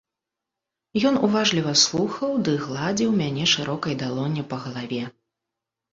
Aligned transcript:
Ён 1.09 1.19
уважліва 1.27 1.73
слухаў 1.83 2.31
ды 2.47 2.55
гладзіў 2.65 3.13
мяне 3.23 3.45
шырокай 3.55 3.93
далонню 4.03 4.43
па 4.55 4.61
галаве. 4.65 5.03